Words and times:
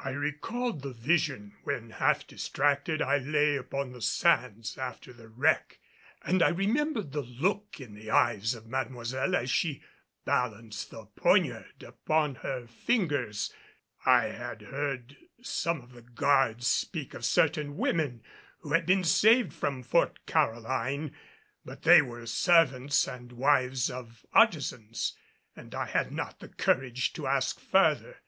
I 0.00 0.10
recalled 0.10 0.82
the 0.82 0.92
vision 0.92 1.54
when 1.62 1.90
half 1.90 2.26
distracted 2.26 3.00
I 3.00 3.18
lay 3.18 3.54
upon 3.54 3.92
the 3.92 4.02
sands 4.02 4.76
after 4.76 5.12
the 5.12 5.28
wreck, 5.28 5.78
and 6.20 6.42
I 6.42 6.48
remembered 6.48 7.12
the 7.12 7.22
look 7.22 7.78
in 7.80 7.94
the 7.94 8.10
eyes 8.10 8.54
of 8.56 8.66
Mademoiselle 8.66 9.36
as 9.36 9.52
she 9.52 9.84
balanced 10.24 10.90
the 10.90 11.06
poniard 11.06 11.84
upon 11.84 12.34
her 12.42 12.66
fingers. 12.66 13.54
I 14.04 14.24
had 14.30 14.62
heard 14.62 15.16
some 15.42 15.80
of 15.80 15.92
the 15.92 16.02
guards 16.02 16.66
speak 16.66 17.14
of 17.14 17.24
certain 17.24 17.76
women 17.76 18.24
who 18.62 18.72
had 18.72 18.84
been 18.84 19.04
saved 19.04 19.52
from 19.52 19.84
Fort 19.84 20.26
Caroline, 20.26 21.14
but 21.64 21.82
they 21.82 22.02
were 22.02 22.26
servants 22.26 23.06
and 23.06 23.30
wives 23.30 23.90
of 23.92 24.26
artisans, 24.32 25.16
and 25.54 25.72
I 25.72 25.86
had 25.86 26.10
not 26.10 26.40
the 26.40 26.48
courage 26.48 27.12
to 27.12 27.28
ask 27.28 27.60
further. 27.60 28.22